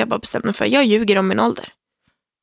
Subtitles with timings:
[0.00, 1.68] Jag bara bestämde mig för jag ljuger om min ålder.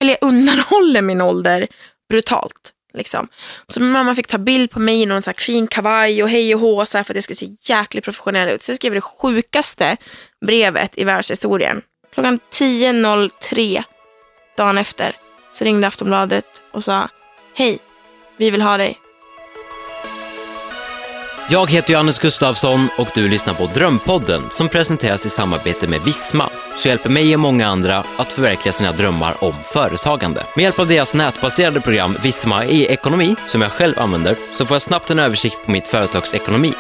[0.01, 1.67] Eller jag undanhåller min ålder
[2.09, 2.73] brutalt.
[2.93, 3.27] Liksom.
[3.67, 6.29] Så min mamma fick ta bild på mig i någon så här fin kavaj och
[6.29, 8.61] hej och hå så här, för att jag skulle se jäkligt professionell ut.
[8.61, 9.97] Så jag skrev det sjukaste
[10.45, 11.81] brevet i världshistorien.
[12.13, 13.83] Klockan 10.03
[14.57, 15.15] dagen efter
[15.51, 17.09] så ringde Aftonbladet och sa
[17.53, 17.79] hej,
[18.37, 18.99] vi vill ha dig.
[21.49, 26.49] Jag heter Johannes Gustafsson och du lyssnar på Drömpodden som presenteras i samarbete med Visma,
[26.77, 30.43] som hjälper mig och många andra att förverkliga sina drömmar om företagande.
[30.55, 34.75] Med hjälp av deras nätbaserade program Visma i ekonomi, som jag själv använder, så får
[34.75, 36.73] jag snabbt en översikt på mitt företags ekonomi.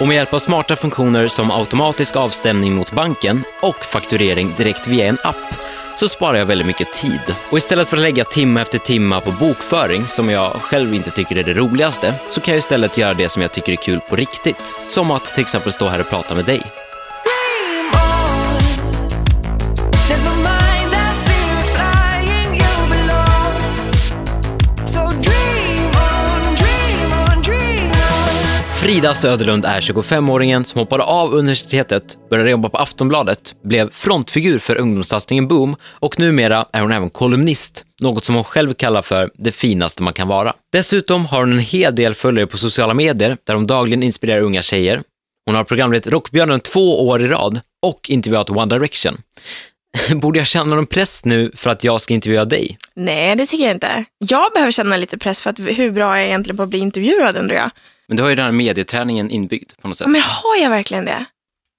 [0.00, 5.06] Och med hjälp av smarta funktioner som automatisk avstämning mot banken och fakturering direkt via
[5.06, 5.54] en app
[5.96, 7.36] så sparar jag väldigt mycket tid.
[7.50, 11.38] Och istället för att lägga timme efter timme på bokföring, som jag själv inte tycker
[11.38, 14.16] är det roligaste, så kan jag istället göra det som jag tycker är kul på
[14.16, 14.72] riktigt.
[14.88, 16.62] Som att till exempel stå här och prata med dig.
[28.92, 34.80] Frida Söderlund är 25-åringen som hoppade av universitetet, började jobba på Aftonbladet, blev frontfigur för
[34.80, 39.52] ungdomssatsningen Boom och numera är hon även kolumnist, något som hon själv kallar för det
[39.52, 40.54] finaste man kan vara.
[40.72, 44.62] Dessutom har hon en hel del följare på sociala medier där hon dagligen inspirerar unga
[44.62, 45.02] tjejer.
[45.46, 49.16] Hon har programlett Rockbjörnen två år i rad och intervjuat One Direction.
[50.20, 52.78] Borde jag känna någon press nu för att jag ska intervjua dig?
[52.94, 54.04] Nej, det tycker jag inte.
[54.18, 56.78] Jag behöver känna lite press för att hur bra är jag egentligen på att bli
[56.78, 57.70] intervjuad undrar jag.
[58.08, 60.08] Men du har ju den här medieträningen inbyggd på något sätt.
[60.08, 61.24] Men har jag verkligen det?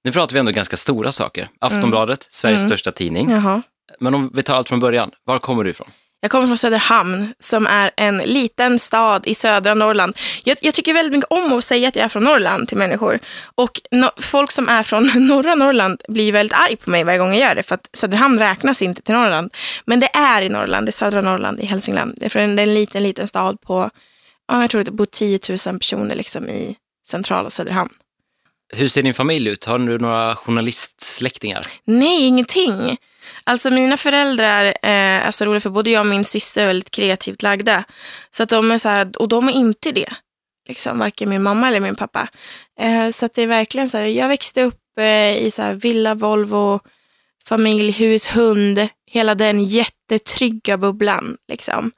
[0.04, 1.48] Nu pratar vi ändå ganska stora saker.
[1.58, 3.30] Aftonbladet, Sveriges största tidning.
[3.30, 3.62] Jaha.
[4.00, 5.90] Men om vi tar allt från början, var kommer du ifrån?
[6.24, 10.16] Jag kommer från Söderhamn som är en liten stad i södra Norrland.
[10.44, 13.18] Jag, jag tycker väldigt mycket om att säga att jag är från Norrland till människor.
[13.54, 17.28] Och no, folk som är från norra Norrland blir väldigt arg på mig varje gång
[17.28, 17.62] jag gör det.
[17.62, 19.54] För att Söderhamn räknas inte till Norrland.
[19.84, 22.14] Men det är i Norrland, det är södra Norrland i Hälsingland.
[22.16, 23.90] Det är, från, det är en liten, liten stad på,
[24.48, 27.90] ja, jag tror det bor 10 000 personer liksom i centrala Söderhamn.
[28.72, 29.64] Hur ser din familj ut?
[29.64, 31.66] Har du några journalistsläktingar?
[31.84, 32.96] Nej, ingenting.
[33.44, 36.90] Alltså mina föräldrar eh, är så roliga för både jag och min syster är väldigt
[36.90, 37.84] kreativt lagda.
[38.30, 40.12] Så att de är så här, och de är inte det.
[40.68, 42.28] Liksom, varken min mamma eller min pappa.
[42.80, 45.74] Eh, så att det är verkligen så här, jag växte upp eh, i så här
[45.74, 46.80] villa, Volvo,
[47.46, 48.88] familj, hus, hund.
[49.06, 51.36] Hela den jättetrygga bubblan.
[51.48, 51.92] Liksom.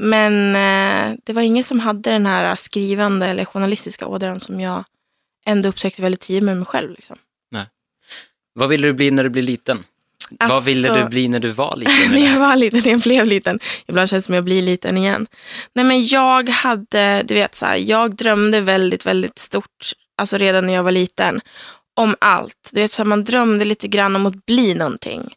[0.00, 4.84] Men eh, det var ingen som hade den här skrivande eller journalistiska ådran som jag
[5.46, 6.90] ändå upptäckte väldigt tidigt med mig själv.
[6.90, 7.16] Liksom.
[8.52, 9.84] Vad ville du bli när du blev liten?
[10.48, 11.94] Vad ville Alltså- du bli när du var liten?
[12.12, 13.60] när jag var liten, när jag blev liten.
[13.86, 15.26] Ibland känns det som jag blir liten igen.
[15.74, 20.66] Nej men jag hade, du vet så här, jag drömde väldigt, väldigt stort, alltså redan
[20.66, 21.40] när jag var liten,
[21.94, 22.70] om allt.
[22.72, 25.34] Du vet så här, man drömde lite grann om att bli någonting.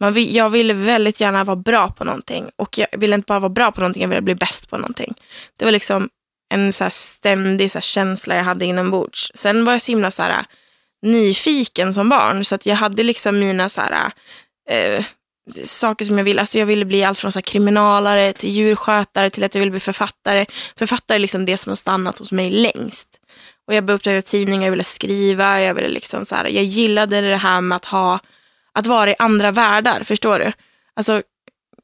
[0.00, 3.40] Man vill, jag ville väldigt gärna vara bra på någonting och jag ville inte bara
[3.40, 5.14] vara bra på någonting, jag ville bli bäst på någonting.
[5.56, 6.08] Det var liksom
[6.54, 9.30] en så här ständig så här känsla jag hade inombords.
[9.34, 10.44] Sen var jag så himla så här, äh,
[11.02, 14.10] nyfiken som barn så att jag hade liksom mina så här,
[14.70, 15.04] äh, eh,
[15.62, 16.40] saker som jag ville.
[16.40, 19.70] Alltså jag ville bli allt från så här kriminalare till djurskötare till att jag ville
[19.70, 20.46] bli författare.
[20.76, 23.08] Författare är liksom det som har stannat hos mig längst.
[23.66, 27.20] Och jag började upptäcka tidningar, jag ville skriva, jag ville liksom så här, jag gillade
[27.20, 28.18] det här med att ha,
[28.76, 30.52] att vara i andra världar, förstår du?
[30.94, 31.22] Alltså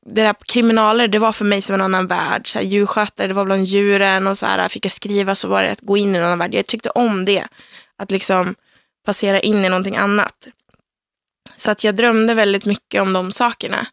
[0.07, 2.49] det där kriminaler, det var för mig som en annan värld.
[2.49, 5.63] Så här, djurskötare, det var bland djuren och så här, fick jag skriva så var
[5.63, 6.55] det att gå in i en annan värld.
[6.55, 7.47] Jag tyckte om det,
[7.97, 8.55] att liksom
[9.07, 10.49] passera in i någonting annat.
[11.57, 13.87] Så att jag drömde väldigt mycket om de sakerna.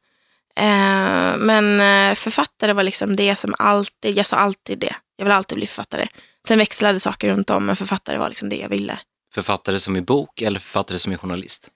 [0.55, 4.95] Eh, men eh, författare var liksom det som alltid, jag sa alltid det.
[5.17, 6.07] Jag vill alltid bli författare.
[6.47, 8.99] Sen växlade saker runt om, men författare var liksom det jag ville.
[9.33, 11.71] Författare som i bok eller författare som är journalist?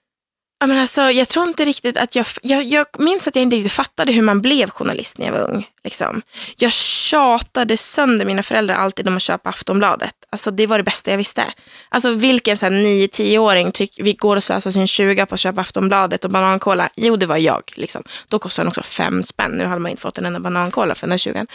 [0.64, 2.64] Ja, men alltså, jag tror inte riktigt att jag, jag...
[2.64, 5.66] Jag minns att jag inte riktigt fattade hur man blev journalist när jag var ung.
[5.84, 6.22] Liksom.
[6.56, 10.14] Jag tjatade sönder mina föräldrar alltid om att köpa Aftonbladet.
[10.30, 11.44] Alltså, det var det bästa jag visste.
[11.88, 16.88] Alltså, vilken 9-10-åring vi går och slösar sin 20 på att köpa Aftonbladet och banankola?
[16.96, 17.62] Jo, det var jag.
[17.74, 18.02] Liksom.
[18.28, 19.52] Då kostade den också fem spänn.
[19.52, 21.46] Nu hade man inte fått en enda banankola för den där 20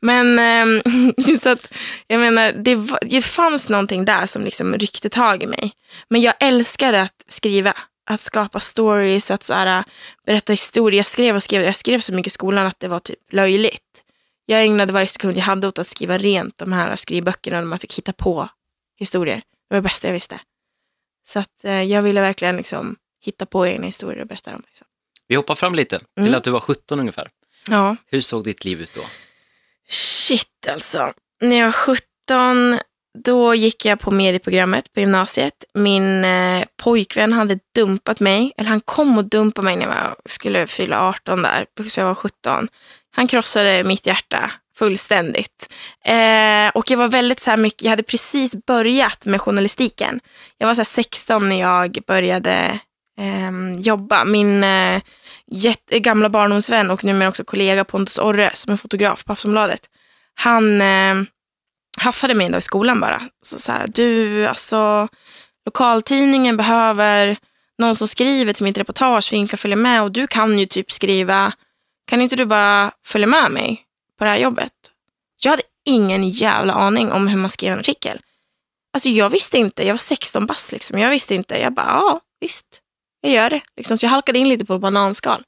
[0.00, 0.82] Men ehm,
[1.40, 1.72] så att,
[2.06, 5.72] jag menar, det, var, det fanns någonting där som liksom ryckte tag i mig.
[6.08, 7.74] Men jag älskade att skriva
[8.06, 9.84] att skapa stories, att så här,
[10.26, 10.98] berätta historier.
[10.98, 11.62] Jag skrev och skrev.
[11.62, 13.82] Jag skrev så mycket i skolan att det var typ löjligt.
[14.46, 17.78] Jag ägnade varje sekund jag hade åt att skriva rent de här skrivböckerna där man
[17.78, 18.48] fick hitta på
[18.98, 19.36] historier.
[19.36, 19.42] Det
[19.74, 20.40] var det bästa jag visste.
[21.28, 24.62] Så att eh, jag ville verkligen liksom hitta på egna historier och berätta dem.
[24.66, 24.86] Liksom.
[25.28, 26.34] Vi hoppar fram lite till Mm.
[26.34, 27.28] att du var 17 ungefär.
[27.68, 29.02] Ja, Hur såg ditt liv ut då?
[29.88, 31.12] shit alltså.
[31.40, 32.78] När jag var 17,
[33.24, 35.64] då gick jag på medieprogrammet på gymnasiet.
[35.74, 40.66] Min eh, pojkvän hade dumpat mig, eller han kom och dumpade mig när jag skulle
[40.66, 42.68] fylla 18 där, så jag var 17.
[43.16, 45.72] Han krossade mitt hjärta fullständigt.
[46.04, 50.20] Eh, och jag var väldigt så här mycket, jag hade precis börjat med journalistiken.
[50.58, 52.80] Jag var så här 16 när jag började
[53.18, 54.24] eh, jobba.
[54.24, 55.02] Min eh,
[55.46, 59.80] jätte, gamla barndomsvän och numera också kollega Pontus Orre som är fotograf på Aftonbladet.
[60.34, 61.14] Han eh,
[61.96, 63.22] haffade mig en dag i skolan bara.
[63.42, 65.08] Så, så här, du, alltså
[65.66, 67.36] lokaltidningen behöver
[67.78, 70.92] någon som skriver till mitt reportage för kan följa med och du kan ju typ
[70.92, 71.52] skriva.
[72.06, 73.82] Kan inte du bara följa med mig
[74.18, 74.72] på det här jobbet?
[75.42, 78.20] Jag hade ingen jävla aning om hur man skrev en artikel.
[78.92, 80.98] Alltså jag visste inte, jag var 16 bast liksom.
[80.98, 82.66] Jag visste inte, jag bara ja visst,
[83.20, 83.60] jag gör det.
[83.76, 85.44] Liksom, så jag halkade in lite på bananskal.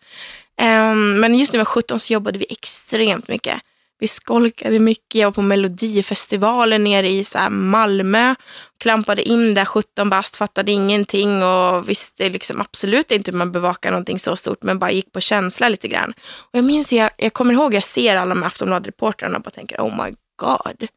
[0.61, 3.63] Um, men just när jag var 17 så jobbade vi extremt mycket.
[4.01, 8.35] Vi skolkade mycket, jag var på Melodifestivalen nere i så här Malmö.
[8.79, 13.91] Klampade in där 17 bast, fattade ingenting och visste liksom absolut inte hur man bevakar
[13.91, 16.15] någonting så stort men bara gick på känsla lite grann.
[16.21, 19.51] Och jag minns, jag, jag kommer ihåg, jag ser alla de här Aftonbladet-reportrarna och bara
[19.51, 20.89] tänker oh my god.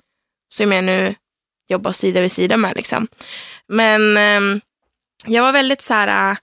[0.53, 1.15] Som jag nu
[1.69, 3.07] jobbar sida vid sida med liksom.
[3.67, 4.61] Men eh,
[5.25, 6.37] jag var väldigt så här äh,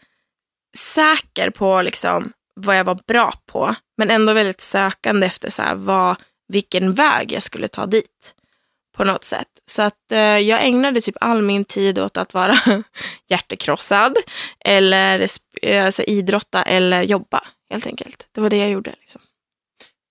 [0.76, 5.74] säker på liksom vad jag var bra på, men ändå väldigt sökande efter så här,
[5.74, 6.16] vad,
[6.48, 8.34] vilken väg jag skulle ta dit
[8.96, 9.48] på något sätt.
[9.66, 12.58] Så att eh, jag ägnade typ all min tid åt att vara
[13.28, 14.16] hjärtekrossad
[14.64, 15.26] eller
[15.62, 18.28] eh, alltså, idrotta eller jobba helt enkelt.
[18.34, 18.90] Det var det jag gjorde.
[19.00, 19.20] Liksom.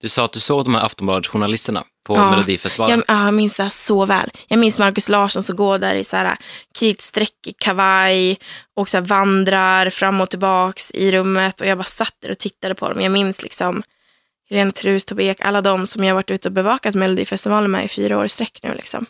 [0.01, 3.03] Du sa att du såg de här Aftonbladet-journalisterna på Ja, Melodifestivalen.
[3.07, 4.29] Jag, ja, jag minns det här så väl.
[4.47, 6.37] Jag minns Markus Larsson som går där i så här
[6.79, 8.39] kritstreckig kavaj
[8.75, 12.75] och så vandrar fram och tillbaks i rummet och jag bara satt där och tittade
[12.75, 13.01] på dem.
[13.01, 13.83] Jag minns liksom
[14.49, 17.87] Helena Trus, Tobbe Ek, alla de som jag varit ute och bevakat Melodifestivalen med i
[17.87, 18.73] fyra år i sträck nu.
[18.73, 19.05] Liksom.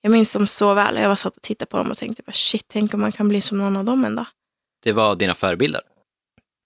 [0.00, 0.96] Jag minns dem så väl.
[0.96, 3.28] Jag bara satt och tittade på dem och tänkte bara shit, tänk om man kan
[3.28, 4.26] bli som någon av dem en dag.
[4.82, 5.80] Det var dina förebilder.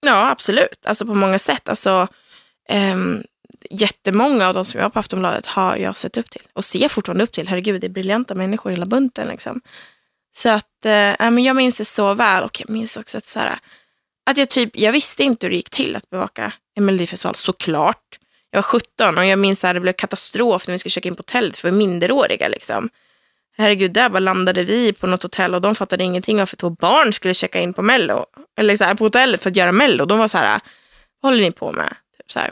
[0.06, 0.86] Ja, absolut.
[0.86, 1.68] Alltså på många sätt.
[1.68, 2.08] Alltså,
[2.68, 3.22] ehm,
[3.70, 6.88] jättemånga av de som jag har på Aftonbladet har jag sett upp till och ser
[6.88, 7.48] fortfarande upp till.
[7.48, 9.28] Herregud, det är briljanta människor hela bunten.
[9.28, 9.60] Liksom.
[10.34, 13.38] Så att, eh, men jag minns det så väl och jag minns också att, så
[13.38, 13.58] här,
[14.30, 18.18] att jag, typ, jag visste inte hur det gick till att bevaka en melodifestival, såklart.
[18.50, 21.16] Jag var 17 och jag minns att det blev katastrof när vi skulle checka in
[21.16, 22.48] på hotellet för minderåriga.
[22.48, 22.88] Liksom.
[23.56, 27.12] Herregud, där bara landade vi på något hotell och de fattade ingenting varför två barn
[27.12, 28.26] skulle checka in på mello.
[28.58, 30.04] Eller så här, på hotellet för att göra mello.
[30.04, 30.60] De var så här,
[31.20, 31.94] vad håller ni på med?
[32.18, 32.50] Typ så här.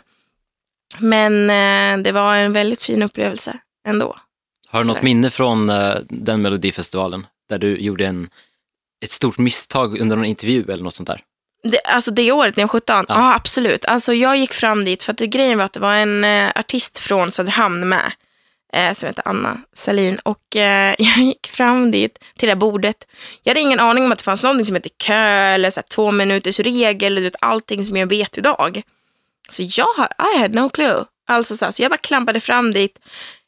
[0.98, 3.58] Men eh, det var en väldigt fin upplevelse
[3.88, 4.16] ändå.
[4.68, 8.28] Har du något minne från eh, den Melodifestivalen där du gjorde en,
[9.04, 11.22] ett stort misstag under någon intervju eller något sånt där?
[11.62, 13.04] Det, alltså det året när jag var 17?
[13.08, 13.34] Ja, Ja.
[13.34, 13.84] absolut.
[13.84, 16.48] Alltså jag gick fram dit för att det, grejen var att det var en eh,
[16.54, 18.12] artist från Söderhamn med.
[18.72, 20.18] Eh, som heter Anna Salin.
[20.22, 22.96] Och eh, jag gick fram dit till det bordet.
[23.42, 25.14] Jag hade ingen aning om att det fanns någonting som heter kö
[25.54, 27.22] eller så här, två minuters regel.
[27.22, 28.82] Vet, allting som jag vet idag.
[29.50, 31.04] Så jag har- I had no clue.
[31.28, 32.98] Alltså så, här, så jag bara klampade fram dit.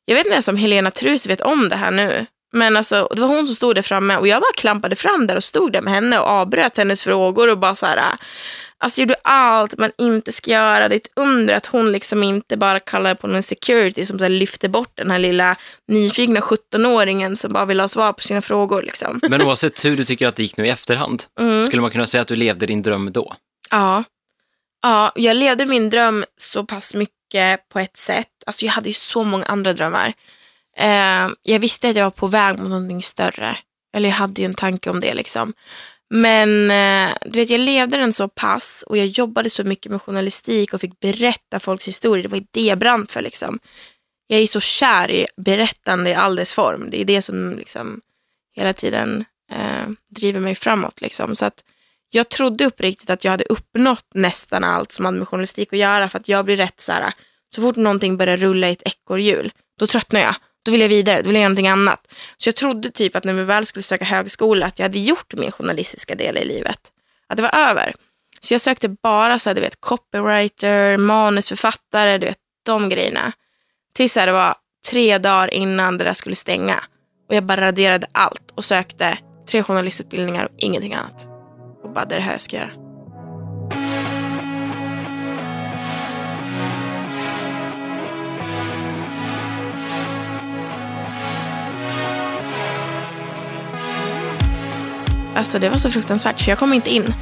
[0.04, 2.26] Jag vet inte ens om Helena Trus vet om det här nu.
[2.52, 5.36] Men alltså, det var hon som stod där framme och jag bara klampade fram där
[5.36, 8.02] och stod där med henne och avbröt hennes frågor och bara så här,
[8.78, 10.88] alltså gjorde allt man inte ska göra.
[10.88, 14.28] Det är ett under att hon liksom inte bara kallar på någon security som så
[14.28, 15.56] lyfter bort den här lilla
[15.88, 18.82] nyfikna 17-åringen som bara vill ha svar på sina frågor.
[18.82, 19.20] Liksom.
[19.28, 21.64] Men oavsett hur du tycker att det gick nu i efterhand, Mm.
[21.64, 23.34] skulle man kunna säga att du levde din dröm då?
[23.70, 24.04] Ja.
[24.82, 28.26] ja, jag levde min dröm så pass mycket på ett sätt.
[28.46, 30.12] Alltså jag hade ju så många andra drömmar.
[30.76, 33.58] Eh, jag visste att jag var på väg mot någonting större.
[33.94, 35.52] Eller jag hade ju en tanke om det liksom.
[36.10, 40.02] Men eh, du vet, jag levde den så pass och jag jobbade så mycket med
[40.02, 42.22] journalistik och fick berätta folks historier.
[42.22, 43.58] Det var ju det jag brann för liksom.
[44.26, 46.90] Jag är så kär i berättande i all dess form.
[46.90, 48.00] Det är det som liksom
[48.56, 51.00] hela tiden eh, driver mig framåt.
[51.00, 51.36] Liksom.
[51.36, 51.64] Så att
[52.10, 56.08] jag trodde uppriktigt att jag hade uppnått nästan allt som hade med journalistik att göra.
[56.08, 57.12] För att jag blir rätt så här,
[57.54, 60.34] så fort någonting börjar rulla i ett ekorrhjul, då tröttnar jag.
[60.62, 62.12] Då vill jag vidare, då vill jag göra någonting annat.
[62.36, 65.34] Så jag trodde typ att när vi väl skulle söka högskola att jag hade gjort
[65.34, 66.80] min journalistiska del i livet.
[67.26, 67.94] Att det var över.
[68.40, 73.32] Så jag sökte bara så här, du vet, copywriter, manusförfattare, du vet, de grejerna.
[73.94, 74.54] Tills här, det var
[74.90, 76.84] tre dagar innan det där skulle stänga.
[77.28, 81.26] Och jag bara raderade allt och sökte tre journalistutbildningar och ingenting annat.
[81.82, 82.81] Och bara, det är det här jag ska göra.
[95.34, 97.14] Alltså det var så fruktansvärt för jag kom inte in.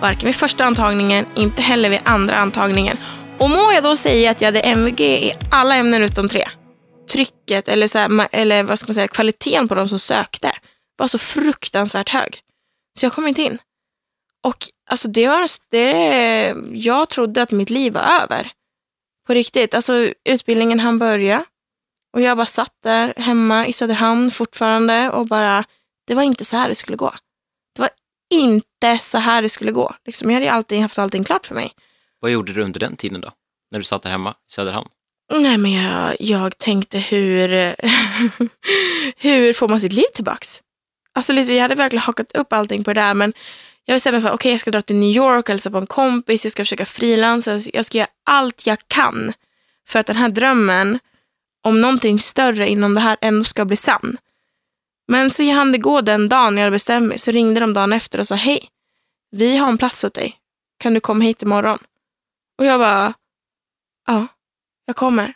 [0.00, 2.96] Varken vid första antagningen, inte heller vid andra antagningen.
[3.38, 6.48] Och må jag då säga att jag hade MVG i alla ämnen utom tre.
[7.12, 10.52] trycket eller, så här, eller vad ska man säga, kvaliteten på de som sökte
[10.96, 12.40] var så fruktansvärt hög.
[12.98, 13.58] Så jag kom inte in.
[14.44, 14.56] Och
[14.90, 18.50] alltså det var, det, jag trodde att mitt liv var över.
[19.26, 19.74] På riktigt.
[19.74, 21.44] Alltså utbildningen han börja
[22.12, 25.64] och jag bara satt där hemma i Söderhamn fortfarande och bara,
[26.06, 27.14] det var inte så här det skulle gå.
[28.30, 29.94] Inte så här det skulle gå.
[30.06, 31.72] Liksom, jag hade ju alltid haft allting klart för mig.
[32.20, 33.30] Vad gjorde du under den tiden då?
[33.70, 34.88] När du satt där hemma i Söderhamn?
[35.32, 37.48] Nej, men jag, jag tänkte hur,
[39.16, 40.62] hur får man sitt liv tillbaks?
[41.12, 43.32] Alltså lite, jag hade verkligen hakat upp allting på det där, men
[43.84, 45.86] jag bestämde mig för att okay, jag ska dra till New York, hälsa på en
[45.86, 49.32] kompis, jag ska försöka frilansa, jag ska göra allt jag kan
[49.88, 50.98] för att den här drömmen
[51.64, 54.16] om någonting större inom det här ändå ska bli sann.
[55.08, 57.92] Men så hann det gå den dagen jag hade bestämt mig, så ringde de dagen
[57.92, 58.68] efter och sa hej,
[59.30, 60.36] vi har en plats åt dig,
[60.78, 61.78] kan du komma hit imorgon?
[62.58, 63.14] Och jag bara,
[64.06, 64.26] ja,
[64.86, 65.34] jag kommer.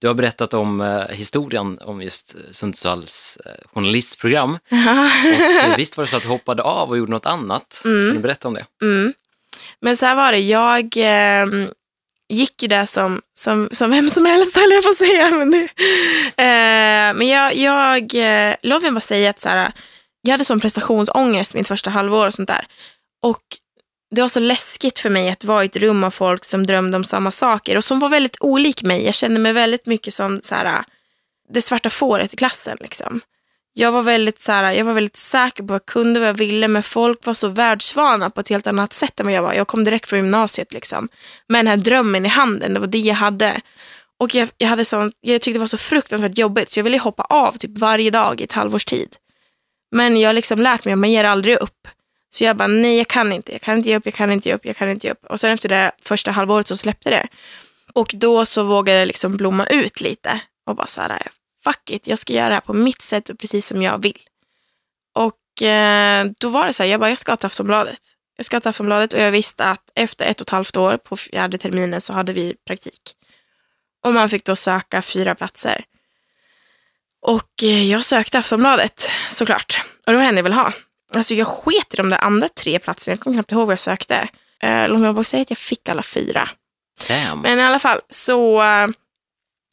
[0.00, 4.58] Du har berättat om eh, historien om just eh, Sundsvalls eh, journalistprogram.
[5.62, 7.80] Och eh, visst var det så att du hoppade av och gjorde något annat?
[7.82, 8.66] Kan du berätta om det?
[8.82, 9.12] Mm.
[9.80, 11.68] Men så här var det, jag eh,
[12.32, 15.30] gick ju där som, som, som vem som helst höll jag på att säga.
[15.30, 15.62] Men, det,
[16.36, 19.72] eh, men jag, jag eh, låt mig bara säga att så här,
[20.22, 22.66] jag hade sån prestationsångest mitt första halvår och sånt där.
[23.22, 23.42] Och
[24.14, 26.96] det var så läskigt för mig att vara i ett rum av folk som drömde
[26.96, 29.04] om samma saker och som var väldigt olik mig.
[29.04, 30.84] Jag kände mig väldigt mycket som så här,
[31.48, 32.76] det svarta fåret i klassen.
[32.80, 33.20] Liksom.
[33.74, 36.34] Jag var, väldigt, så här, jag var väldigt säker på vad jag kunde, vad jag
[36.34, 39.52] ville, men folk var så världsvana på ett helt annat sätt än vad jag var.
[39.52, 41.08] Jag kom direkt från gymnasiet liksom.
[41.48, 43.60] med den här drömmen i handen, det var det jag hade.
[44.18, 46.98] Och jag, jag, hade sånt, jag tyckte det var så fruktansvärt jobbigt så jag ville
[46.98, 49.16] hoppa av typ varje dag i ett halvårs tid.
[49.90, 51.88] Men jag har liksom lärt mig att man ger aldrig upp.
[52.30, 54.48] Så jag bara, nej jag kan inte, jag kan inte ge upp, jag kan inte
[54.48, 55.26] ge upp, jag kan inte ge upp.
[55.28, 57.28] Och sen efter det första halvåret så släppte det.
[57.92, 60.40] Och då så vågade det liksom blomma ut lite.
[60.66, 61.28] Och bara så här,
[61.64, 64.18] fuck it, jag ska göra det här på mitt sätt och precis som jag vill.
[65.14, 68.00] Och eh, då var det så här, jag bara, jag ska till Aftonbladet.
[68.36, 71.16] Jag ska till Aftonbladet och jag visste att efter ett och ett halvt år på
[71.16, 73.16] fjärde terminen så hade vi praktik.
[74.04, 75.84] Och man fick då söka fyra platser.
[77.22, 79.84] Och eh, jag sökte Aftonbladet såklart.
[80.06, 80.72] Och det var enda jag ville ha.
[81.14, 83.12] Alltså jag sket i de där andra tre platserna.
[83.12, 84.28] Jag kommer knappt ihåg vad jag sökte.
[84.62, 86.48] Eh, låt mig bara säga att jag fick alla fyra.
[87.08, 87.40] Damn.
[87.40, 88.88] Men i alla fall så äh,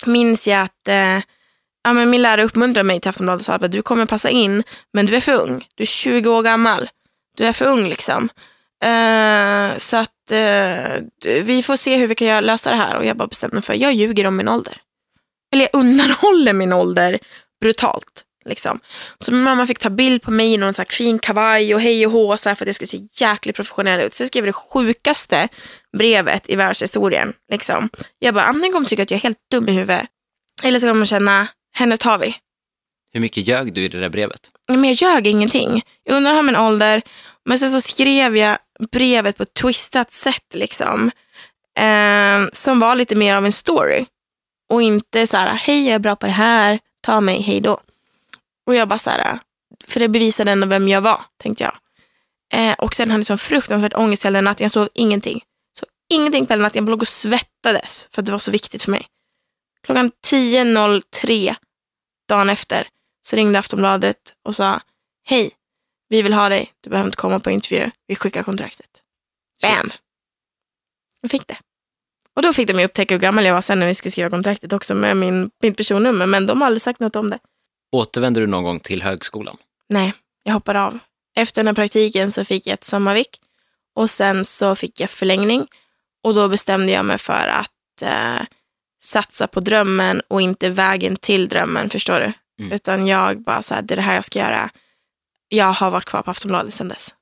[0.05, 1.19] minns jag att äh,
[1.83, 4.63] ja, men min lärare uppmuntrade mig till Aftonbladet och sa att du kommer passa in,
[4.93, 5.67] men du är för ung.
[5.75, 6.89] Du är 20 år gammal.
[7.37, 8.29] Du är för ung liksom.
[8.83, 12.95] Eh, så att eh, vi får se hur vi kan lösa det här.
[12.95, 14.77] Och jag bara bestämde mig för jag ljuger om min ålder.
[15.53, 17.19] Eller jag undanhåller min ålder
[17.61, 18.25] brutalt.
[18.45, 18.79] Liksom.
[19.19, 21.81] Så min mamma fick ta bild på mig i någon så här fin kavaj och
[21.81, 24.13] hej och hå så för att jag skulle se jäkligt professionell ut.
[24.13, 25.47] Så jag skrev det sjukaste
[25.97, 27.33] brevet i världshistorien.
[27.51, 27.89] Liksom.
[28.19, 30.05] Jag bara, antingen kommer tycka att jag är helt dum i huvudet.
[30.63, 32.35] Eller så kommer de känna, henne tar vi.
[33.11, 34.51] Hur mycket ljög du i det där brevet?
[34.67, 35.81] Men jag ljög ingenting.
[36.03, 37.01] Jag undanhöll min ålder.
[37.45, 38.57] Men sen så skrev jag
[38.91, 40.45] brevet på ett twistat sätt.
[40.53, 41.11] Liksom.
[41.79, 44.05] Eh, som var lite mer av en story.
[44.69, 47.79] Och inte så här, hej jag är bra på det här, ta mig, hej då.
[48.67, 49.39] Och jag bara så här,
[49.87, 51.73] för det bevisade ändå vem jag var, tänkte jag.
[52.53, 55.43] Eh, och sen hade jag fruktansvärt ångest hela natten, jag sov ingenting.
[55.79, 58.83] Så ingenting på hela natten, jag låg och svettades för att det var så viktigt
[58.83, 59.07] för mig.
[59.85, 61.55] Klockan 10.03
[62.27, 62.87] dagen efter
[63.21, 64.81] så ringde Aftonbladet och sa
[65.23, 65.51] hej,
[66.09, 69.03] vi vill ha dig, du behöver inte komma på intervju, vi skickar kontraktet.
[69.61, 69.89] Bam!
[71.21, 71.57] Jag fick det.
[72.35, 74.29] Och då fick de ju upptäcka hur gammal jag var sen när vi skulle skriva
[74.29, 77.39] kontraktet också med min, mitt personnummer, men de har aldrig sagt något om det.
[77.91, 79.57] Återvänder du någon gång till högskolan?
[79.89, 80.99] Nej, jag hoppade av.
[81.35, 83.41] Efter den här praktiken så fick jag ett sommarvik
[83.95, 85.67] och sen så fick jag förlängning
[86.23, 88.41] och då bestämde jag mig för att eh,
[89.01, 92.33] satsa på drömmen och inte vägen till drömmen, förstår du?
[92.63, 92.71] Mm.
[92.71, 94.69] Utan jag bara så här, det är det här jag ska göra.
[95.49, 97.15] Jag har varit kvar på Aftonbladet sedan dess.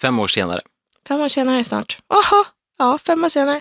[0.00, 0.60] Fem år senare.
[1.08, 1.98] Fem år senare snart.
[2.14, 2.44] Oho,
[2.78, 3.60] ja, fem år senare.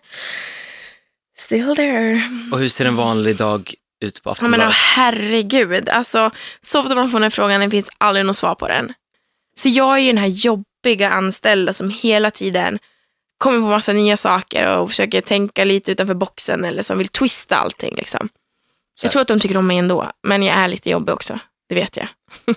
[1.38, 2.22] Still there.
[2.52, 3.74] Och hur ser en vanlig dag
[4.06, 4.76] ut på Ja, men Aftonbladet?
[4.76, 8.68] herregud, alltså, så ofta man får den här frågan, det finns aldrig något svar på
[8.68, 8.94] den.
[9.60, 12.80] Så jag är ju den här jobbiga anställda som hela tiden
[13.38, 17.56] kommer på massa nya saker och försöker tänka lite utanför boxen eller som vill twista
[17.56, 17.96] allting.
[17.96, 18.30] Liksom.
[19.00, 21.40] Så Jag tror att de tycker om mig ändå, men jag är lite jobbig också.
[21.70, 22.08] Det vet jag.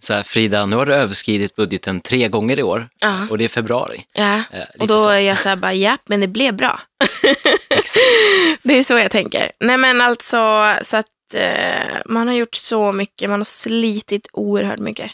[0.00, 3.26] Så här, Frida, nu har du överskridit budgeten tre gånger i år Ja.
[3.30, 4.04] och det är februari.
[4.12, 4.34] Ja.
[4.52, 5.08] Eh, Och då så.
[5.08, 6.80] är jag så här bara, ja, men det blev bra.
[8.62, 9.52] Det är så jag tänker.
[9.60, 14.78] Nej men alltså, så att eh, man har gjort så mycket, man har slitit oerhört
[14.78, 15.10] mycket.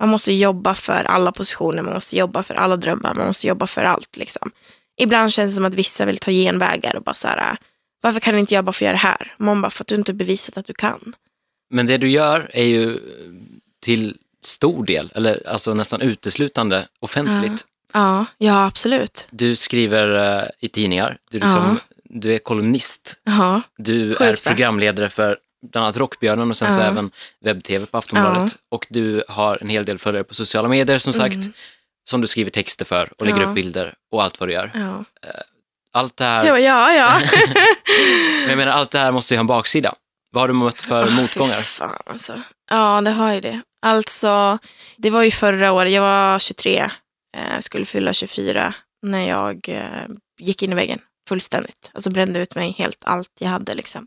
[0.00, 3.66] Man måste jobba för alla positioner, man måste jobba för alla drömmar, man måste jobba
[3.66, 4.16] för allt.
[4.16, 4.50] Liksom.
[5.00, 7.56] Ibland känns det som att vissa vill ta genvägar och bara så här,
[8.00, 9.34] varför kan inte jag bara få göra det här?
[9.38, 11.14] Man bara, för att du inte bevisat att du kan.
[11.70, 12.98] Men det du gör är ju
[13.82, 17.64] till stor del, eller alltså nästan uteslutande offentligt.
[17.92, 19.28] Ja, ja absolut.
[19.30, 25.08] Du skriver eh, i tidningar, du, liksom, du är kolumnist, Ja, du Sjukt är programledare
[25.08, 26.84] för bland annat Rockbjörnen och sen så Ja.
[26.86, 27.10] även
[27.44, 28.56] webb-tv på Aftonbladet.
[28.68, 31.36] Och du har en hel del följare på sociala medier som sagt,
[32.08, 33.48] som du skriver texter för och lägger Mm.
[33.48, 33.50] Ja.
[33.50, 34.70] upp bilder och allt vad du gör.
[34.74, 35.04] ja.
[35.92, 37.20] Allt det här, bara, ja, ja.
[38.40, 39.94] men jag menar, allt det här måste ju ha en baksida.
[40.30, 41.60] Vad har du mött för Ah, motgångar?
[41.60, 42.42] Fan, alltså.
[42.70, 43.60] Ja, det har ju det.
[43.82, 44.58] Alltså,
[44.96, 46.90] det var ju förra året, jag var 23,
[47.36, 49.82] eh, skulle fylla 24 när jag eh,
[50.38, 50.98] gick in i väggen
[51.28, 51.90] fullständigt.
[51.94, 54.06] Alltså brände ut mig helt, allt jag hade liksom.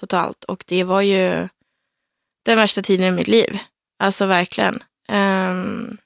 [0.00, 0.44] Totalt.
[0.44, 1.48] Och det var ju
[2.44, 3.58] den värsta tiden i mitt liv.
[3.98, 4.82] Alltså verkligen.
[5.08, 5.98] Um,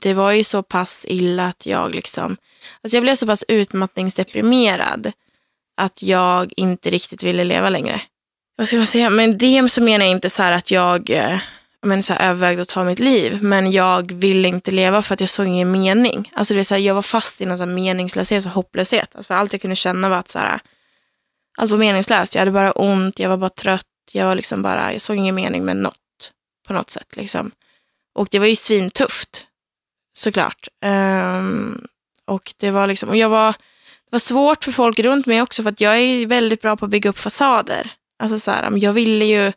[0.00, 2.36] det var ju så pass illa att jag liksom,
[2.82, 5.12] alltså jag blev så pass utmattningsdeprimerad
[5.76, 8.00] att jag inte riktigt ville leva längre
[8.56, 11.38] vad ska man säga, men det så menar jag inte så här att jag eh,
[11.82, 15.20] men så här övervägde att ta mitt liv, men jag ville inte leva för att
[15.20, 16.30] jag såg ingen mening.
[16.34, 19.16] Alltså det är så här, jag var fast i någon så här meningslöshet och hopplöshet.
[19.16, 20.60] Alltså för allt jag kunde känna var att så här,
[21.56, 22.34] allt var meningslöst.
[22.34, 25.34] Jag hade bara ont, jag var bara trött, jag var liksom bara, jag såg ingen
[25.34, 26.32] mening med något
[26.66, 27.16] på något sätt.
[27.16, 27.50] Liksom.
[28.14, 29.46] Och det var ju svintufft,
[30.18, 30.68] såklart.
[30.84, 31.86] Um,
[32.24, 35.62] och det var liksom, och jag var, det var svårt för folk runt mig också
[35.62, 37.92] för att jag är väldigt bra på att bygga upp fasader.
[38.18, 39.52] Alltså så här, jag ville ju,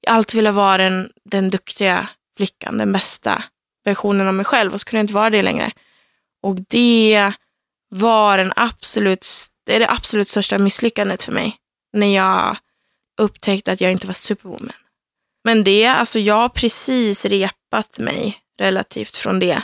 [0.00, 3.44] jag alltid ville vara den, den duktiga flickan, den bästa
[3.84, 5.72] versionen av mig själv och så kunde jag inte vara det längre.
[6.42, 7.32] Och det
[7.88, 9.26] var den absolut,
[9.64, 11.56] det är det absolut största misslyckandet för mig.
[11.92, 12.56] När jag
[13.20, 14.72] upptäckte att jag inte var superwoman.
[15.44, 19.62] Men det, alltså jag har precis repat mig relativt från det.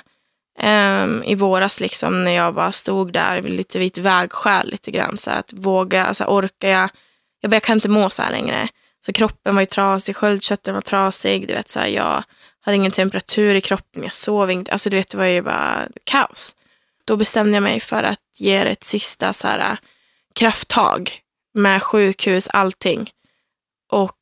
[0.62, 4.90] Um, I våras liksom när jag bara stod där vid lite vid ett vägskäl lite
[4.90, 5.18] grann.
[5.18, 6.90] Så att våga, alltså orkar jag,
[7.40, 8.68] jag, bara, jag kan inte må så här längre.
[9.06, 12.24] Så kroppen var ju trasig, sköldkörteln var trasig, du vet så här, jag
[12.60, 15.88] hade ingen temperatur i kroppen, jag sov inte, alltså du vet det var ju bara
[16.04, 16.56] kaos.
[17.10, 19.78] Då bestämde jag mig för att ge det ett sista så här, äh,
[20.34, 21.20] krafttag
[21.54, 23.10] med sjukhus, allting.
[23.92, 24.16] Och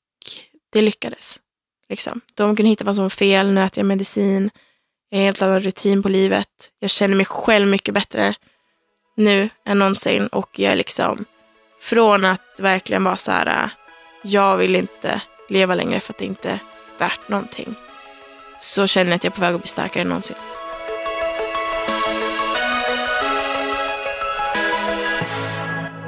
[0.73, 1.41] det lyckades.
[1.89, 2.21] Liksom.
[2.35, 4.51] De kunde hitta vad som var fel, nu äter jag medicin,
[5.09, 6.71] jag har en helt annan rutin på livet.
[6.79, 8.35] Jag känner mig själv mycket bättre
[9.17, 11.25] nu än någonsin och jag är liksom
[11.81, 13.71] från att verkligen vara så här, äh,
[14.23, 16.59] jag vill inte leva längre för att det inte är
[16.99, 17.75] värt någonting.
[18.61, 20.37] Så känner jag att jag är på väg att bli starkare än någonsin.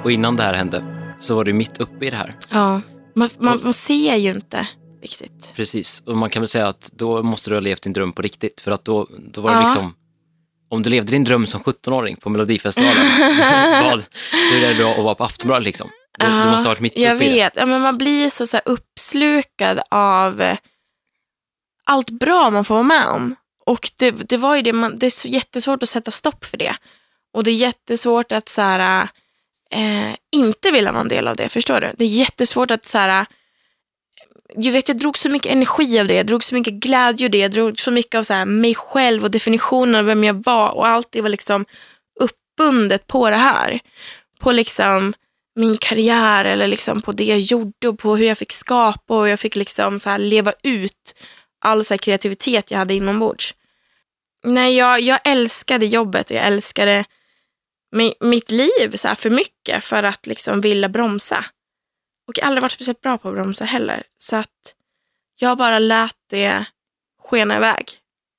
[0.04, 0.84] Och innan det här hände
[1.20, 2.34] så var du mitt uppe i det här.
[2.50, 2.80] Ja,
[3.14, 4.68] man, man, man ser ju inte
[5.02, 5.52] riktigt.
[5.56, 8.22] Precis, och man kan väl säga att då måste du ha levt din dröm på
[8.22, 8.60] riktigt.
[8.60, 9.62] För att då, då var det Ja.
[9.66, 9.94] liksom,
[10.68, 13.06] om du levde din dröm som 17-åring på Melodifestivalen,
[13.84, 14.02] vad,
[14.52, 15.88] hur är det då att vara på Aftonbladet liksom?
[16.18, 17.34] Du, du Ja, måste ha varit mitt Jag uppe i det.
[17.34, 20.56] vet, ja, men man blir så, så uppslukad av eh,
[21.84, 23.34] allt bra man får vara med om.
[23.66, 26.56] Och det, det var ju det, man, det är så jättesvårt att sätta stopp för
[26.56, 26.74] det.
[27.34, 29.08] Och det är jättesvårt att så här,
[29.72, 31.90] eh, inte vilja vara en del av det, förstår du?
[31.98, 33.26] Det är jättesvårt att så här, eh,
[34.56, 37.30] jag vet jag drog så mycket energi av det, jag drog så mycket glädje av
[37.30, 40.44] det, jag drog så mycket av så här, mig själv och definitionen av vem jag
[40.44, 41.64] var och allt det var liksom
[42.20, 43.80] uppbundet på det här.
[44.38, 45.14] På liksom
[45.56, 49.28] min karriär eller liksom på det jag gjorde och på hur jag fick skapa och
[49.28, 51.14] jag fick liksom så här leva ut
[51.60, 53.54] all så här kreativitet jag hade inombords.
[54.44, 57.04] Nej, jag, jag älskade jobbet och jag älskade
[58.20, 61.44] mitt liv så för mycket för att liksom vilja bromsa.
[62.28, 64.02] Och jag har aldrig varit speciellt bra på att bromsa heller.
[64.16, 64.74] Så att
[65.36, 66.64] jag bara lät det
[67.22, 67.90] skena iväg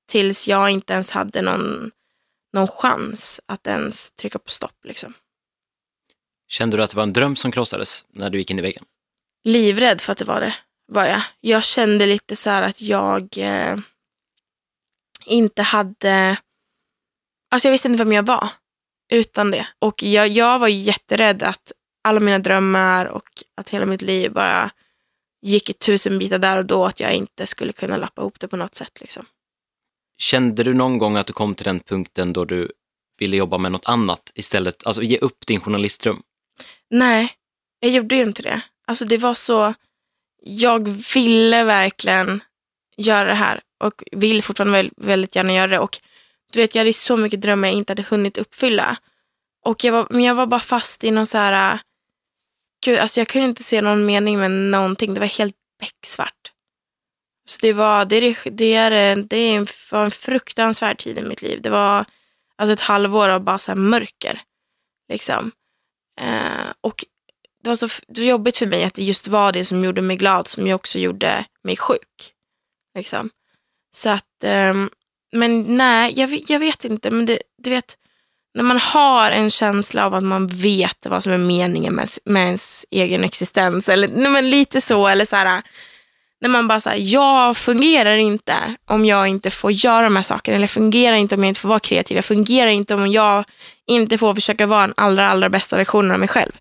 [0.07, 1.91] tills jag inte ens hade någon,
[2.53, 4.85] någon chans att ens trycka på stopp.
[4.85, 5.13] Liksom.
[6.47, 8.85] Kände du att det var en dröm som krossades när du gick in i väggen?
[9.43, 10.55] livrädd för att det var det.
[10.87, 11.21] Var jag.
[11.39, 13.77] jag kände lite så här att jag eh,
[15.25, 16.37] inte hade...
[17.51, 18.49] Alltså jag visste inte vem jag var
[19.11, 19.67] utan det.
[19.79, 21.71] Och jag, jag var jätterädd att
[22.03, 24.71] alla mina drömmar och att hela mitt liv bara
[25.41, 26.85] gick i tusen bitar där och då.
[26.85, 29.01] Att jag inte skulle kunna lappa ihop det på något sätt.
[29.01, 29.25] Liksom.
[30.17, 32.71] Kände du någon gång att du kom till den punkten då du
[33.19, 36.23] ville jobba med något annat istället, alltså ge upp din journalistdröm?
[36.89, 37.33] Nej,
[37.79, 38.61] jag gjorde ju inte det.
[38.87, 39.73] Alltså det var så,
[40.43, 42.43] jag ville verkligen
[42.97, 45.79] göra det här och vill fortfarande väl- väldigt gärna göra det.
[45.79, 45.99] Och
[46.51, 48.97] du vet, jag hade så mycket drömmar jag inte hade hunnit uppfylla.
[49.65, 51.79] Och jag var, men jag var bara fast i någon så här, äh,
[52.85, 55.13] gud, alltså jag kunde inte se någon mening med någonting.
[55.13, 56.51] Det var helt becksvart.
[57.45, 61.21] Så det var, det, är, det, är, det är en, var en fruktansvärd tid i
[61.21, 61.61] mitt liv.
[61.61, 62.05] Det var
[62.55, 64.41] alltså ett halvår av bara så här mörker.
[65.09, 65.51] Liksom.
[66.19, 67.05] Eh, och
[67.63, 70.47] det var så jobbigt för mig att det just var det som gjorde mig glad
[70.47, 72.33] som ju också gjorde mig sjuk.
[72.95, 73.29] Liksom.
[73.95, 74.89] Så att, ehm,
[75.31, 77.11] men nej, jag, vet- jag vet inte.
[77.11, 77.97] Men det, du vet,
[78.53, 82.45] när man har en känsla av att man vet vad som är meningen med, med
[82.45, 83.89] ens egen existens.
[83.89, 85.07] Eller nej, men lite så.
[85.07, 85.61] Eller så här,
[86.41, 90.55] när man bara säger jag fungerar inte om jag inte får göra de här sakerna.
[90.55, 92.17] Eller jag fungerar inte om jag inte får vara kreativ.
[92.17, 93.43] Jag fungerar inte om jag
[93.87, 96.51] inte får försöka vara den allra, allra bästa versionen av mig själv.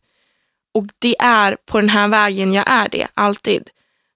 [0.75, 3.69] Och det är på den här vägen jag är det, alltid.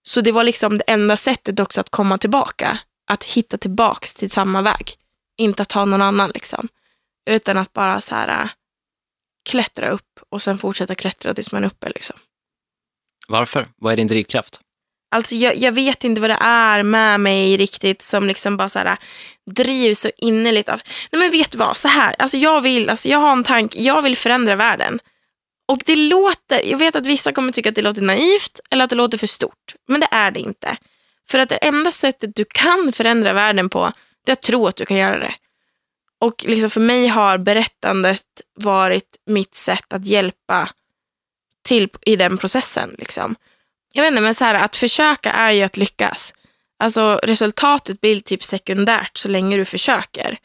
[0.02, 2.78] Så det var liksom det enda sättet också att komma tillbaka.
[3.06, 4.94] Att hitta tillbaks till samma väg.
[5.36, 6.68] Inte att ta någon annan liksom.
[7.30, 8.50] Utan att bara så här äh,
[9.44, 12.16] klättra upp och sen fortsätta klättra tills man är uppe liksom.
[13.28, 13.66] Varför?
[13.76, 14.60] Vad är din drivkraft?
[15.10, 18.78] Alltså jag, jag vet inte vad det är med mig riktigt som liksom bara så
[18.78, 18.96] här,
[19.50, 20.80] drivs så innerligt av...
[21.12, 23.82] Nej men vet du vad, så här, alltså jag vill, alltså jag har en tanke,
[23.82, 25.00] jag vill förändra världen.
[25.68, 28.90] Och det låter, jag vet att vissa kommer tycka att det låter naivt eller att
[28.90, 29.74] det låter för stort.
[29.88, 30.76] Men det är det inte.
[31.30, 33.92] För att det enda sättet du kan förändra världen på,
[34.24, 35.34] det är att tro att du kan göra det.
[36.20, 40.68] Och liksom för mig har berättandet varit mitt sätt att hjälpa
[41.62, 42.94] till i den processen.
[42.98, 43.36] Liksom.
[43.92, 46.34] Jag vet inte, men så här, att försöka är ju att lyckas.
[46.78, 50.38] Alltså resultatet blir typ sekundärt så länge du försöker.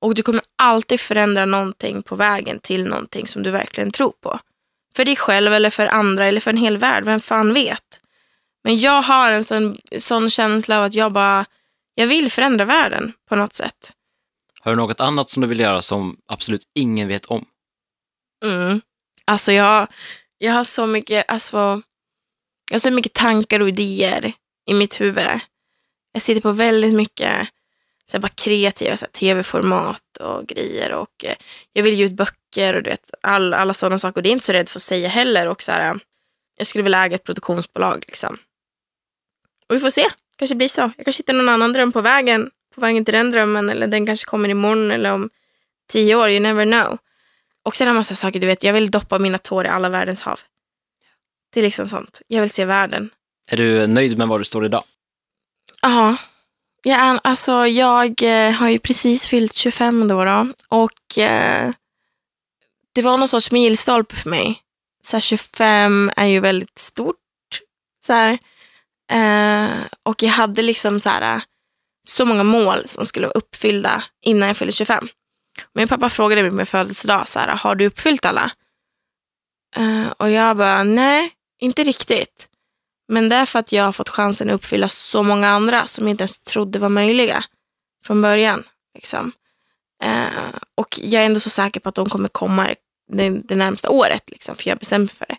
[0.00, 4.38] Och du kommer alltid förändra någonting på vägen till någonting som du verkligen tror på.
[4.96, 8.00] För dig själv eller för andra eller för en hel värld, vem fan vet?
[8.64, 11.44] Men jag har en sån, sån känsla av att jag bara,
[11.94, 13.92] jag vill förändra världen på något sätt.
[14.60, 17.44] Har du något annat som du vill göra som absolut ingen vet om?
[18.44, 18.80] Mm.
[19.24, 19.86] Alltså jag,
[20.38, 21.82] jag har så mycket, alltså,
[22.70, 24.32] jag har så mycket tankar och idéer
[24.66, 25.40] i mitt huvud.
[26.12, 27.48] Jag sitter på väldigt mycket
[28.06, 30.92] så bara kreativa så tv-format och grejer.
[30.92, 31.36] Och, eh,
[31.72, 34.16] jag vill ge ut böcker och du vet, all, alla sådana saker.
[34.16, 35.46] Och det är inte så rädd för att säga heller.
[35.46, 35.98] Och, så här,
[36.56, 38.04] jag skulle vilja äga ett produktionsbolag.
[38.08, 38.38] Liksom.
[39.68, 40.80] Och vi får se, kanske blir så.
[40.80, 42.50] Jag kanske hittar någon annan dröm på vägen.
[42.74, 43.70] På vägen till den drömmen.
[43.70, 45.30] Eller den kanske kommer imorgon eller om
[45.88, 46.30] tio år.
[46.30, 46.98] You never know.
[47.62, 50.22] Och sen så här saker, du vet, jag vill doppa mina tår i alla världens
[50.22, 50.40] hav.
[51.52, 52.22] Det är liksom sånt.
[52.26, 53.10] Jag vill se världen.
[53.46, 54.84] Är du nöjd med var du står idag?
[55.82, 56.16] Ja,
[56.82, 60.24] jag, är, alltså, jag eh, har ju precis fyllt 25 då.
[60.24, 61.70] då och eh,
[62.92, 64.60] det var någon sorts milstolpe för mig.
[65.04, 67.16] Så här, 25 är ju väldigt stort.
[68.06, 68.38] Så här.
[69.14, 71.42] Eh, och jag hade liksom så, här, eh,
[72.08, 75.08] så många mål som skulle vara uppfyllda innan jag fyllde 25.
[75.74, 78.50] Min pappa frågade mig på min födelsedag, så här, har du uppfyllt alla?
[79.76, 82.48] Eh, och jag bara, nej, inte riktigt.
[83.08, 86.04] Men det är för att jag har fått chansen att uppfylla så många andra som
[86.04, 87.44] jag inte ens trodde var möjliga
[88.04, 88.64] från början.
[88.94, 89.32] Liksom.
[90.02, 92.74] Eh, och jag är ändå så säker på att de kommer komma
[93.12, 95.33] det, det närmsta året, liksom, för jag har bestämt mig för det.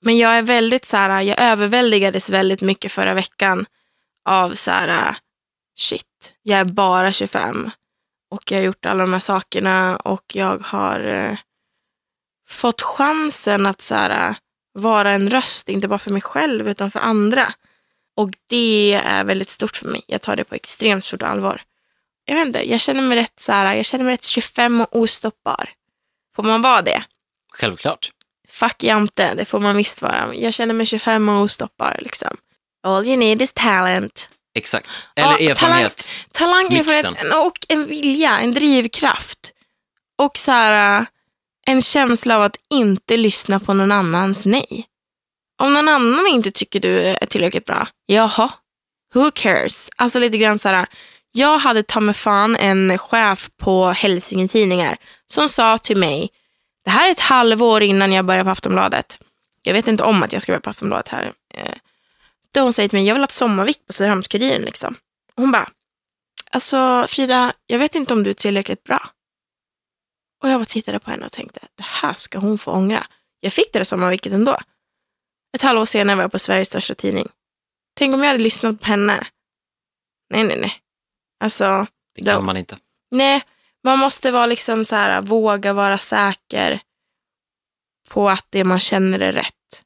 [0.00, 3.66] Men jag är väldigt så här, jag överväldigades väldigt mycket förra veckan
[4.24, 5.16] av så här,
[5.78, 7.70] shit, jag är bara 25
[8.30, 11.38] och jag har gjort alla de här sakerna och jag har eh,
[12.48, 14.36] fått chansen att så här,
[14.72, 17.52] vara en röst, inte bara för mig själv utan för andra.
[18.16, 20.02] Och det är väldigt stort för mig.
[20.06, 21.62] Jag tar det på extremt stort allvar.
[22.24, 24.96] Jag vet inte, jag känner mig rätt, så här, jag känner mig rätt 25 och
[24.96, 25.70] ostoppbar.
[26.36, 27.04] Får man vara det?
[27.52, 28.10] Självklart.
[28.56, 30.34] Fuck jante, det får man visst vara.
[30.34, 32.36] Jag känner mig 25 och ostoppbar liksom.
[32.86, 34.28] All you need is talent.
[34.54, 34.88] Exakt.
[35.16, 36.08] Eller Ja, erfarenhet.
[36.32, 36.88] Talang, Mixen.
[37.04, 39.52] erfarenhet och en vilja, en drivkraft.
[40.22, 41.06] Och så här, äh,
[41.66, 44.86] en känsla av att inte lyssna på någon annans nej.
[45.62, 48.52] Om någon annan inte tycker du är tillräckligt bra, jaha,
[49.14, 49.90] who cares?
[49.96, 50.86] Alltså lite grann så här,
[51.32, 54.96] jag hade ta mig fan en chef på Hälsinge Tidningar
[55.32, 56.28] som sa till mig,
[56.86, 59.18] det här är ett halvår innan jag börjar på Aftonbladet.
[59.62, 61.32] Jag vet inte om att jag ska börja på Aftonbladet här.
[61.54, 61.74] Eh,
[62.54, 64.62] Då hon säger till mig, jag vill ha ett sommarvik på Söderhamns-Kuriren.
[64.64, 64.94] Liksom.
[65.36, 65.68] Hon bara,
[66.50, 69.08] alltså Frida, jag vet inte om du är tillräckligt bra.
[70.42, 73.06] Och jag bara tittade på henne och tänkte, det här ska hon få ångra.
[73.40, 74.56] Jag fick det där sommarviket ändå.
[75.56, 77.28] Ett halvår senare var jag på Sveriges största tidning.
[77.94, 79.26] Tänk om jag hade lyssnat på henne.
[80.30, 80.74] Nej, nej, nej.
[81.40, 82.76] Alltså, Det då- kan man inte.
[83.10, 83.44] Nej,
[83.86, 86.80] man måste vara liksom så här, våga vara säker
[88.08, 89.82] på att det man känner är rätt.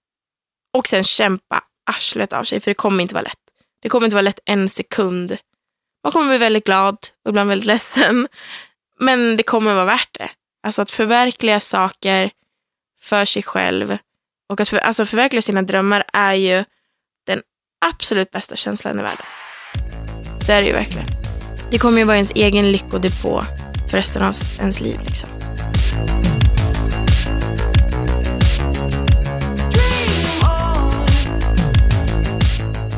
[0.77, 3.39] Och sen kämpa arslet av sig, för det kommer inte vara lätt.
[3.83, 5.37] Det kommer inte vara lätt en sekund.
[6.05, 8.29] Man kommer bli väldigt glad och ibland väldigt ledsen.
[8.99, 10.31] Men det kommer vara värt det.
[10.63, 12.31] Alltså att förverkliga saker
[13.01, 13.99] för sig själv
[14.49, 16.65] och att för, alltså förverkliga sina drömmar är ju
[17.27, 17.43] den
[17.87, 19.27] absolut bästa känslan i världen.
[20.47, 21.07] Det är det ju verkligen.
[21.71, 23.45] Det kommer ju vara ens egen lyckodepå
[23.91, 25.01] för resten av ens liv.
[25.05, 25.29] Liksom.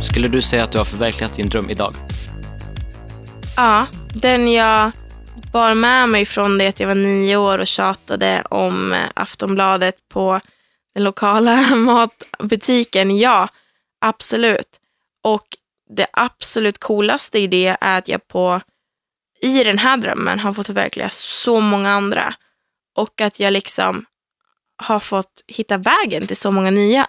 [0.03, 1.95] Skulle du säga att du har förverkligat din dröm idag?
[3.57, 4.91] Ja, den jag
[5.53, 9.95] bar med mig från det att jag var nio år och tjatade om eh, Aftonbladet
[10.09, 10.41] på
[10.95, 13.49] den lokala matbutiken, ja,
[14.01, 14.81] absolut.
[15.23, 15.47] Och
[15.97, 18.61] det absolut coolaste i det är att jag på
[19.43, 22.35] i den här drömmen har fått förverkliga så många andra.
[22.97, 24.05] Och att jag liksom
[24.77, 27.07] har fått hitta vägen till så många nya.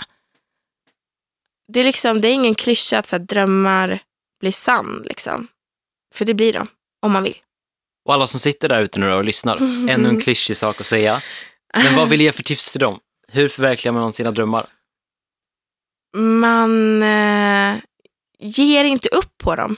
[1.67, 3.99] Det är, liksom, det är ingen klyscha att så här, drömmar
[4.39, 5.03] blir sann.
[5.05, 5.47] Liksom.
[6.13, 6.67] För det blir de,
[7.01, 7.37] om man vill.
[8.05, 9.57] Och alla som sitter där ute nu och lyssnar,
[9.89, 11.21] ännu en klyschig sak att säga.
[11.73, 12.99] Men vad vill du ge för tips till dem?
[13.27, 14.65] Hur förverkligar man sina drömmar?
[16.17, 17.75] Man eh,
[18.39, 19.77] ger inte upp på dem.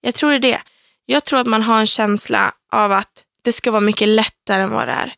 [0.00, 0.62] Jag tror det är det.
[1.06, 4.70] Jag tror att man har en känsla av att det ska vara mycket lättare än
[4.70, 5.14] vad det är.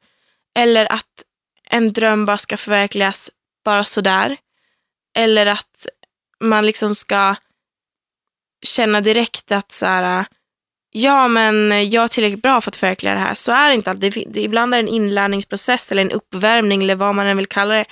[0.58, 1.24] Eller att
[1.70, 3.30] en dröm bara ska förverkligas
[3.64, 4.36] bara sådär.
[5.16, 5.86] Eller att
[6.40, 7.34] man liksom ska
[8.62, 10.24] känna direkt att så här,
[10.90, 13.34] ja men jag är tillräckligt bra för att förverkliga det här.
[13.34, 14.36] Så är det inte alltid.
[14.36, 17.84] Ibland är det en inlärningsprocess eller en uppvärmning eller vad man än vill kalla det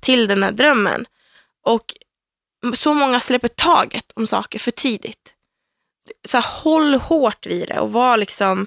[0.00, 1.06] till den här drömmen.
[1.66, 1.94] Och
[2.74, 5.34] så många släpper taget om saker för tidigt.
[6.24, 8.66] Så här, håll hårt vid det och var liksom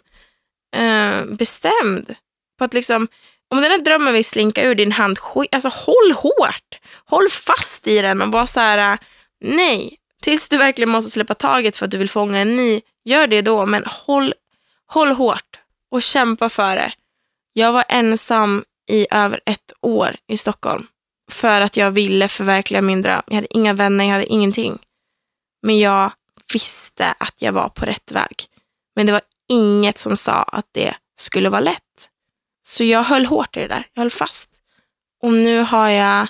[0.75, 2.15] eh, bestämd.
[2.57, 3.07] På att liksom,
[3.49, 5.19] om den här drömmen vill slinka ur din hand,
[5.51, 6.79] alltså håll hårt.
[7.05, 8.97] Håll fast i den och bara så här,
[9.41, 9.97] nej.
[10.21, 13.41] Tills du verkligen måste släppa taget för att du vill fånga en ny, gör det
[13.41, 13.65] då.
[13.65, 14.33] Men håll,
[14.87, 15.59] håll hårt
[15.91, 16.93] och kämpa för det.
[17.53, 20.87] Jag var ensam i över ett år i Stockholm
[21.31, 23.21] för att jag ville förverkliga min dröm.
[23.27, 24.79] Jag hade inga vänner, jag hade ingenting.
[25.61, 26.11] Men jag
[26.53, 28.45] visste att jag var på rätt väg.
[28.95, 32.09] Men det var inget som sa att det skulle vara lätt.
[32.61, 33.87] Så jag höll hårt i det där.
[33.93, 34.49] Jag höll fast.
[35.21, 36.27] Och nu har jag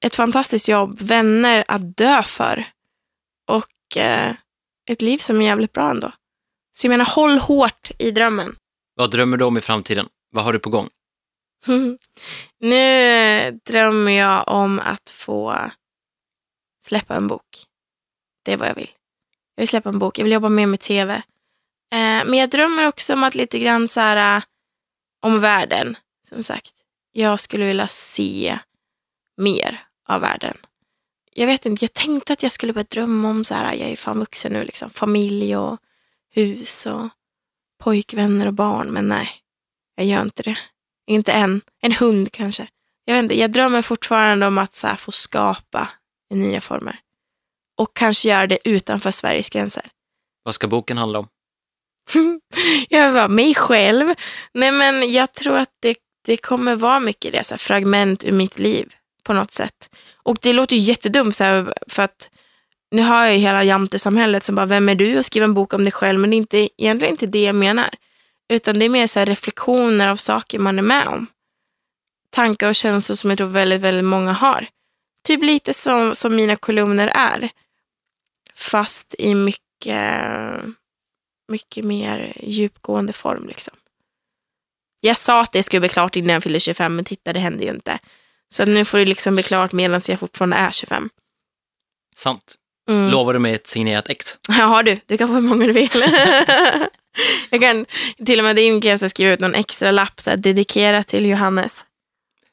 [0.00, 2.66] ett fantastiskt jobb, vänner att dö för
[3.48, 4.34] och eh,
[4.90, 6.12] ett liv som är jävligt bra ändå.
[6.72, 8.56] Så jag menar, håll hårt i drömmen.
[8.94, 10.08] Vad drömmer du om i framtiden?
[10.30, 10.88] Vad har du på gång?
[12.60, 15.56] nu drömmer jag om att få
[16.84, 17.46] släppa en bok.
[18.44, 18.90] Det är vad jag vill.
[19.56, 20.18] Jag vill släppa en bok.
[20.18, 21.14] Jag vill jobba mer med tv.
[21.92, 24.42] Eh, men jag drömmer också om att lite grann så här, eh,
[25.22, 25.96] om världen.
[26.28, 26.72] Som sagt,
[27.12, 28.58] jag skulle vilja se
[29.36, 30.56] mer av världen.
[31.32, 33.96] Jag vet inte, jag tänkte att jag skulle börja drömma om så här, jag är
[33.96, 35.78] fan vuxen nu, liksom, familj och
[36.30, 37.08] hus och
[37.78, 38.88] pojkvänner och barn.
[38.88, 39.28] Men nej,
[39.94, 40.58] jag gör inte det.
[41.06, 41.60] Inte än.
[41.80, 42.68] En hund kanske.
[43.04, 45.88] Jag, vet inte, jag drömmer fortfarande om att så här, få skapa
[46.30, 46.98] i nya former.
[47.76, 49.88] Och kanske göra det utanför Sveriges gränser.
[50.44, 51.28] Vad ska boken handla om?
[52.88, 54.14] jag var mig själv.
[54.54, 58.32] Nej men jag tror att det, det kommer vara mycket det, så här, fragment ur
[58.32, 59.90] mitt liv på något sätt.
[60.14, 62.30] Och det låter ju jättedumt så här, för att
[62.90, 65.74] nu har jag ju hela jantesamhället som bara, vem är du och skriver en bok
[65.74, 66.20] om dig själv?
[66.20, 67.90] Men det är inte, egentligen inte det jag menar.
[68.48, 71.26] Utan det är mer så här reflektioner av saker man är med om.
[72.30, 74.66] Tankar och känslor som jag tror väldigt, väldigt många har.
[75.26, 77.50] Typ lite som, som mina kolumner är.
[78.56, 80.62] Fast i mycket,
[81.52, 83.48] mycket mer djupgående form.
[83.48, 83.74] Liksom.
[85.00, 87.64] Jag sa att det skulle bli klart innan jag fyllde 25, men titta, det hände
[87.64, 87.98] ju inte.
[88.48, 91.10] Så nu får det liksom bli klart medan jag fortfarande är 25.
[92.16, 92.54] Sant.
[92.90, 93.10] Mm.
[93.10, 94.38] Lovar du mig ett signerat ex?
[94.48, 95.00] Ja, har du.
[95.06, 95.90] Du kan få hur många du vill.
[97.50, 97.86] jag kan
[98.26, 101.26] till och med din kan jag skriva ut någon extra lapp så här, dedikerat till
[101.26, 101.84] Johannes.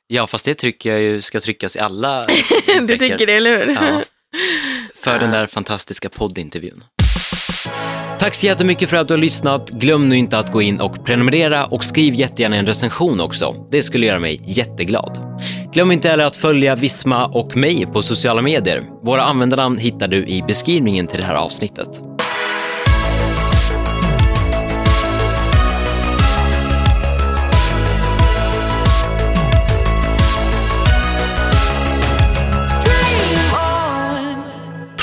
[0.08, 2.26] Ja, fast det tycker jag ju ska tryckas i alla
[2.88, 3.74] Du tycker det, eller hur?
[3.74, 4.04] Ja.
[5.04, 6.84] För den där fantastiska poddintervjun.
[8.20, 9.70] Tack så jättemycket för att du har lyssnat.
[9.70, 13.56] Glöm nu inte att gå in och prenumerera och skriv jättegärna en recension också.
[13.72, 15.20] Det skulle göra mig jätteglad.
[15.74, 18.82] Glöm inte heller att följa Visma och mig på sociala medier.
[19.02, 22.13] Våra användarnamn hittar du i beskrivningen till det här avsnittet.